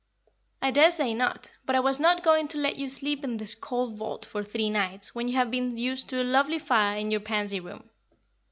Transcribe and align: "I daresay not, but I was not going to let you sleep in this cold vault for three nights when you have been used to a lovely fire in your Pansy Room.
"I 0.63 0.71
daresay 0.71 1.13
not, 1.13 1.53
but 1.63 1.75
I 1.75 1.79
was 1.79 1.99
not 1.99 2.23
going 2.23 2.47
to 2.47 2.57
let 2.57 2.75
you 2.75 2.89
sleep 2.89 3.23
in 3.23 3.37
this 3.37 3.53
cold 3.53 3.97
vault 3.97 4.25
for 4.25 4.43
three 4.43 4.71
nights 4.71 5.13
when 5.13 5.27
you 5.27 5.35
have 5.35 5.51
been 5.51 5.77
used 5.77 6.09
to 6.09 6.19
a 6.23 6.25
lovely 6.25 6.57
fire 6.57 6.97
in 6.97 7.11
your 7.11 7.19
Pansy 7.19 7.59
Room. 7.59 7.87